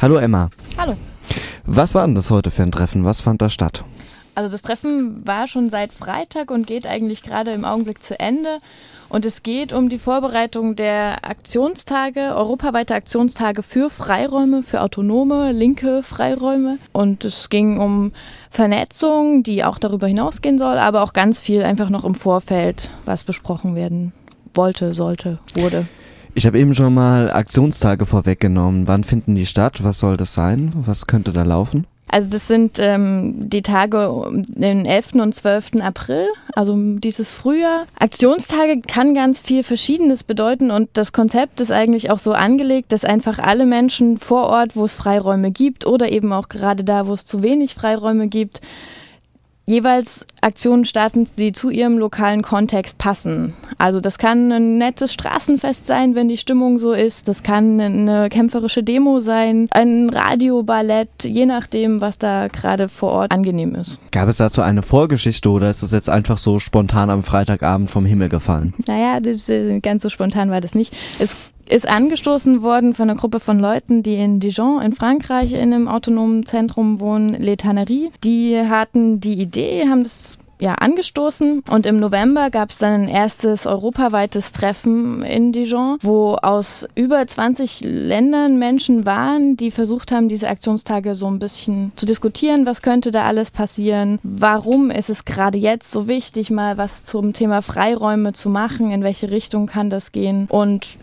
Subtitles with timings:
[0.00, 0.48] Hallo Emma.
[0.76, 0.94] Hallo.
[1.66, 3.04] Was war denn das heute für ein Treffen?
[3.04, 3.82] Was fand da statt?
[4.36, 8.58] Also das Treffen war schon seit Freitag und geht eigentlich gerade im Augenblick zu Ende.
[9.08, 16.04] Und es geht um die Vorbereitung der Aktionstage, europaweite Aktionstage für Freiräume, für autonome, linke
[16.04, 16.78] Freiräume.
[16.92, 18.12] Und es ging um
[18.50, 23.24] Vernetzung, die auch darüber hinausgehen soll, aber auch ganz viel einfach noch im Vorfeld, was
[23.24, 24.12] besprochen werden
[24.54, 25.88] wollte, sollte, wurde.
[26.38, 28.86] Ich habe eben schon mal Aktionstage vorweggenommen.
[28.86, 29.82] Wann finden die statt?
[29.82, 30.70] Was soll das sein?
[30.72, 31.84] Was könnte da laufen?
[32.06, 35.14] Also das sind ähm, die Tage den 11.
[35.14, 35.80] und 12.
[35.80, 37.86] April, also dieses Frühjahr.
[37.98, 43.04] Aktionstage kann ganz viel Verschiedenes bedeuten und das Konzept ist eigentlich auch so angelegt, dass
[43.04, 47.14] einfach alle Menschen vor Ort, wo es Freiräume gibt oder eben auch gerade da, wo
[47.14, 48.60] es zu wenig Freiräume gibt,
[49.66, 53.54] jeweils Aktionen starten, die zu ihrem lokalen Kontext passen.
[53.78, 57.28] Also das kann ein nettes Straßenfest sein, wenn die Stimmung so ist.
[57.28, 63.32] Das kann eine kämpferische Demo sein, ein Radioballett, je nachdem, was da gerade vor Ort
[63.32, 64.00] angenehm ist.
[64.10, 68.04] Gab es dazu eine Vorgeschichte oder ist das jetzt einfach so spontan am Freitagabend vom
[68.04, 68.74] Himmel gefallen?
[68.86, 70.94] Naja, das, äh, ganz so spontan war das nicht.
[71.20, 71.30] Es
[71.68, 75.86] ist angestoßen worden von einer Gruppe von Leuten, die in Dijon in Frankreich in einem
[75.86, 78.10] autonomen Zentrum wohnen, Les Tanneries.
[78.24, 81.62] Die hatten die Idee, haben das ja, angestoßen.
[81.70, 87.26] Und im November gab es dann ein erstes europaweites Treffen in Dijon, wo aus über
[87.26, 92.82] 20 Ländern Menschen waren, die versucht haben, diese Aktionstage so ein bisschen zu diskutieren, was
[92.82, 97.62] könnte da alles passieren, warum ist es gerade jetzt so wichtig, mal was zum Thema
[97.62, 100.46] Freiräume zu machen, in welche Richtung kann das gehen?
[100.48, 100.98] Und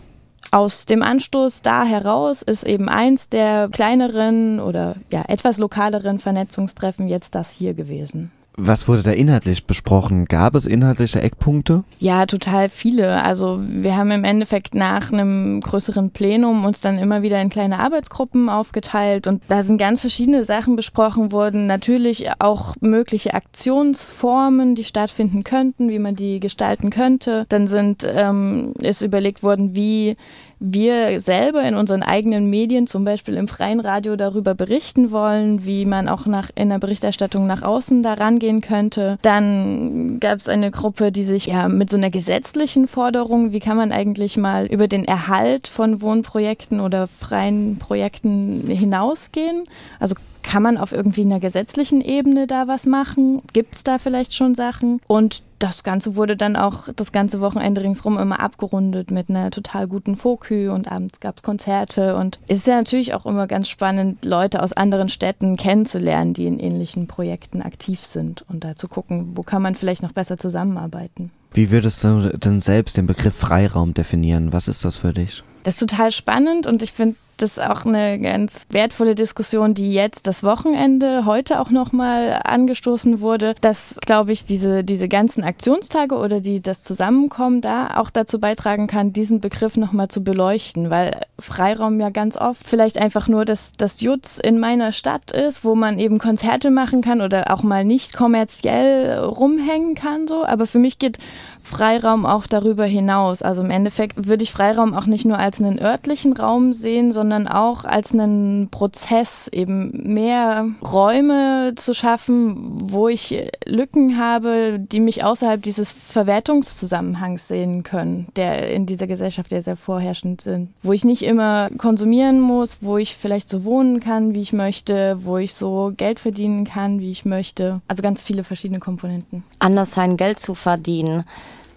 [0.50, 7.08] aus dem Anstoß da heraus ist eben eins der kleineren oder ja etwas lokaleren Vernetzungstreffen
[7.08, 8.30] jetzt das hier gewesen.
[8.58, 10.24] Was wurde da inhaltlich besprochen?
[10.24, 11.84] Gab es inhaltliche Eckpunkte?
[11.98, 13.22] Ja, total viele.
[13.22, 17.78] Also wir haben im Endeffekt nach einem größeren Plenum uns dann immer wieder in kleine
[17.80, 21.66] Arbeitsgruppen aufgeteilt und da sind ganz verschiedene Sachen besprochen worden.
[21.66, 27.44] Natürlich auch mögliche Aktionsformen, die stattfinden könnten, wie man die gestalten könnte.
[27.50, 30.16] Dann sind ähm, ist überlegt worden, wie
[30.58, 35.84] wir selber in unseren eigenen Medien, zum Beispiel im freien Radio, darüber berichten wollen, wie
[35.84, 39.18] man auch nach, in der Berichterstattung nach außen da rangehen könnte.
[39.22, 43.76] Dann gab es eine Gruppe, die sich ja mit so einer gesetzlichen Forderung, wie kann
[43.76, 49.64] man eigentlich mal über den Erhalt von Wohnprojekten oder freien Projekten hinausgehen?
[50.00, 50.14] Also
[50.46, 53.42] kann man auf irgendwie einer gesetzlichen Ebene da was machen?
[53.52, 55.00] Gibt es da vielleicht schon Sachen?
[55.08, 59.88] Und das Ganze wurde dann auch das ganze Wochenende ringsrum immer abgerundet mit einer total
[59.88, 62.14] guten Fokü und abends gab es Konzerte.
[62.14, 66.46] Und es ist ja natürlich auch immer ganz spannend, Leute aus anderen Städten kennenzulernen, die
[66.46, 70.38] in ähnlichen Projekten aktiv sind und da zu gucken, wo kann man vielleicht noch besser
[70.38, 71.32] zusammenarbeiten.
[71.54, 74.52] Wie würdest du denn selbst den Begriff Freiraum definieren?
[74.52, 75.42] Was ist das für dich?
[75.64, 79.92] Das ist total spannend und ich finde das ist auch eine ganz wertvolle Diskussion, die
[79.92, 86.16] jetzt das Wochenende heute auch nochmal angestoßen wurde, dass, glaube ich, diese, diese ganzen Aktionstage
[86.16, 91.20] oder die das Zusammenkommen da auch dazu beitragen kann, diesen Begriff nochmal zu beleuchten, weil
[91.38, 95.74] Freiraum ja ganz oft vielleicht einfach nur das, das Jutz in meiner Stadt ist, wo
[95.74, 100.44] man eben Konzerte machen kann oder auch mal nicht kommerziell rumhängen kann, so.
[100.44, 101.18] Aber für mich geht
[101.66, 103.42] Freiraum auch darüber hinaus.
[103.42, 107.25] Also im Endeffekt würde ich Freiraum auch nicht nur als einen örtlichen Raum sehen, sondern
[107.32, 115.24] auch als einen Prozess, eben mehr Räume zu schaffen, wo ich Lücken habe, die mich
[115.24, 120.70] außerhalb dieses Verwertungszusammenhangs sehen können, der in dieser Gesellschaft ja sehr vorherrschend sind.
[120.82, 125.18] Wo ich nicht immer konsumieren muss, wo ich vielleicht so wohnen kann, wie ich möchte,
[125.24, 127.80] wo ich so Geld verdienen kann, wie ich möchte.
[127.88, 129.44] Also ganz viele verschiedene Komponenten.
[129.58, 131.24] Anders sein Geld zu verdienen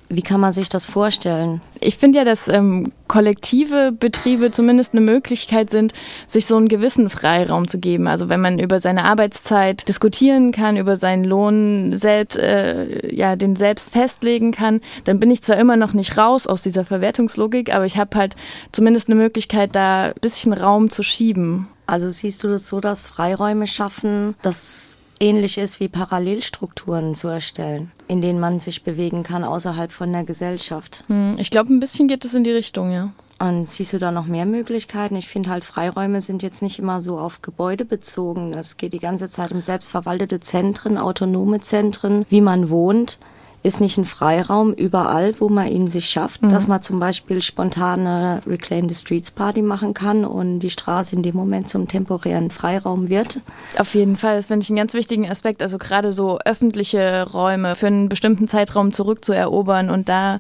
[0.10, 1.62] wie kann man sich das vorstellen?
[1.80, 5.94] Ich finde ja, dass ähm, kollektive Betriebe zumindest eine Möglichkeit sind,
[6.26, 8.08] sich so einen gewissen Freiraum zu geben.
[8.08, 13.56] Also wenn man über seine Arbeitszeit diskutieren kann, über seinen Lohn selbst, äh, ja, den
[13.56, 17.86] selbst festlegen kann, dann bin ich zwar immer noch nicht raus aus dieser Verwertungslogik, aber
[17.86, 18.36] ich habe halt
[18.72, 21.68] zumindest eine Möglichkeit, da ein bisschen Raum zu schieben.
[21.86, 27.92] Also siehst du das so, dass Freiräume schaffen, dass ähnlich ist wie Parallelstrukturen zu erstellen,
[28.08, 31.04] in denen man sich bewegen kann außerhalb von der Gesellschaft.
[31.08, 33.12] Hm, ich glaube, ein bisschen geht es in die Richtung, ja.
[33.42, 35.16] Und siehst du da noch mehr Möglichkeiten?
[35.16, 38.54] Ich finde halt, Freiräume sind jetzt nicht immer so auf Gebäude bezogen.
[38.54, 43.18] Es geht die ganze Zeit um selbstverwaltete Zentren, autonome Zentren, wie man wohnt.
[43.62, 46.50] Ist nicht ein Freiraum überall, wo man ihn sich schafft, mhm.
[46.50, 51.24] dass man zum Beispiel spontane Reclaim the Streets Party machen kann und die Straße in
[51.24, 53.42] dem Moment zum temporären Freiraum wird.
[53.78, 55.62] Auf jeden Fall, das finde ich einen ganz wichtigen Aspekt.
[55.62, 60.40] Also gerade so öffentliche Räume für einen bestimmten Zeitraum zurückzuerobern und da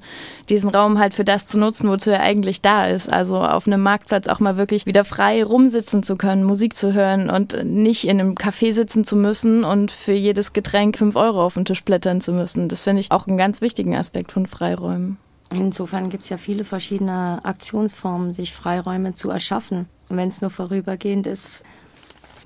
[0.50, 3.12] diesen Raum halt für das zu nutzen, wozu er eigentlich da ist.
[3.12, 7.30] Also auf einem Marktplatz auch mal wirklich wieder frei rumsitzen zu können, Musik zu hören
[7.30, 11.56] und nicht in einem Café sitzen zu müssen und für jedes Getränk fünf Euro auf
[11.56, 12.69] den Tisch blättern zu müssen.
[12.69, 15.17] Das finde ich auch einen ganz wichtigen Aspekt von Freiräumen.
[15.53, 19.88] Insofern gibt es ja viele verschiedene Aktionsformen, sich Freiräume zu erschaffen.
[20.09, 21.63] Und wenn es nur vorübergehend ist.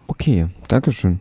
[0.07, 1.19] Okay, Dankeschön.